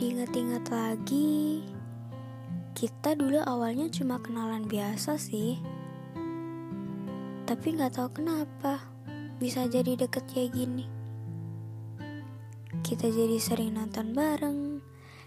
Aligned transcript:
diingat-ingat 0.00 0.72
lagi, 0.72 1.60
kita 2.72 3.12
dulu 3.12 3.42
awalnya 3.44 3.92
cuma 3.92 4.16
kenalan 4.16 4.64
biasa 4.64 5.20
sih. 5.20 5.60
Tapi 7.44 7.66
nggak 7.76 7.98
tahu 7.98 8.22
kenapa 8.22 8.80
bisa 9.36 9.68
jadi 9.68 10.00
deket 10.00 10.24
kayak 10.30 10.56
gini. 10.56 10.88
Kita 12.80 13.12
jadi 13.12 13.36
sering 13.36 13.76
nonton 13.76 14.16
bareng, 14.16 14.80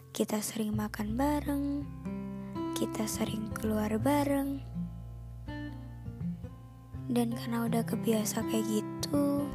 kita 0.09 0.41
sering 0.41 0.73
makan 0.73 1.19
bareng, 1.19 1.65
kita 2.73 3.05
sering 3.05 3.53
keluar 3.53 3.93
bareng. 4.01 4.57
Dan 7.11 7.35
karena 7.37 7.69
udah 7.69 7.83
kebiasa 7.85 8.41
kayak 8.49 8.65
gitu, 8.81 9.45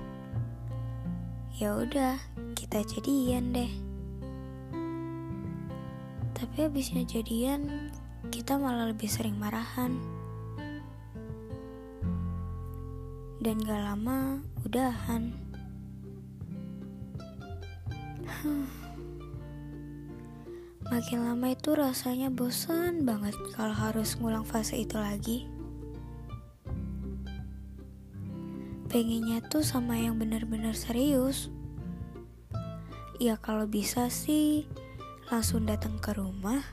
ya 1.59 1.75
udah 1.75 2.20
kita 2.55 2.86
jadian 2.86 3.50
deh. 3.50 3.88
Tapi 6.38 6.56
habisnya 6.62 7.02
jadian, 7.02 7.91
kita 8.30 8.55
malah 8.55 8.95
lebih 8.95 9.10
sering 9.10 9.34
marahan. 9.34 9.98
Dan 13.42 13.59
gak 13.59 13.83
lama, 13.83 14.38
udahan. 14.62 15.34
Makin 20.88 21.19
lama 21.27 21.47
itu 21.51 21.74
rasanya 21.74 22.30
bosan 22.30 23.02
banget 23.02 23.34
kalau 23.59 23.75
harus 23.75 24.14
ngulang 24.16 24.47
fase 24.47 24.78
itu 24.78 24.95
lagi. 24.95 25.50
Pengennya 28.86 29.45
tuh 29.45 29.66
sama 29.66 30.00
yang 30.00 30.16
bener-bener 30.16 30.73
serius. 30.73 31.50
Ya 33.20 33.36
kalau 33.36 33.69
bisa 33.69 34.09
sih 34.09 34.64
langsung 35.29 35.69
datang 35.69 36.01
ke 36.01 36.17
rumah, 36.17 36.65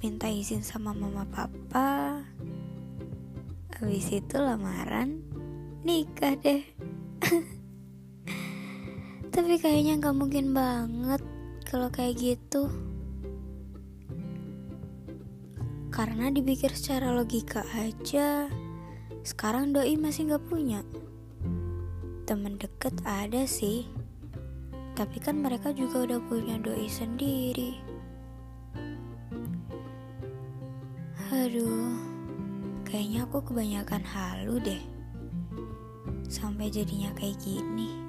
minta 0.00 0.24
izin 0.24 0.64
sama 0.64 0.96
mama 0.96 1.28
papa. 1.28 2.24
Habis 3.76 4.08
itu 4.08 4.40
lamaran, 4.40 5.20
nikah 5.84 6.32
deh. 6.40 6.64
Tapi 9.36 9.54
kayaknya 9.60 10.00
gak 10.00 10.16
mungkin 10.16 10.56
banget 10.56 11.20
kalau 11.68 11.92
kayak 11.92 12.16
gitu. 12.16 12.72
Karena 15.92 16.32
dipikir 16.32 16.72
secara 16.72 17.12
logika 17.12 17.68
aja, 17.76 18.48
sekarang 19.28 19.76
doi 19.76 20.00
masih 20.00 20.32
gak 20.32 20.48
punya. 20.48 20.80
Temen 22.24 22.56
deket 22.56 22.96
ada 23.04 23.44
sih, 23.44 23.84
tapi 24.94 25.18
kan 25.18 25.42
mereka 25.42 25.74
juga 25.74 26.06
udah 26.06 26.20
punya 26.30 26.54
doi 26.62 26.86
sendiri. 26.86 27.82
Aduh, 31.34 31.98
kayaknya 32.86 33.26
aku 33.26 33.42
kebanyakan 33.42 34.02
halu 34.06 34.62
deh. 34.62 34.82
Sampai 36.30 36.70
jadinya 36.70 37.10
kayak 37.18 37.42
gini. 37.42 38.03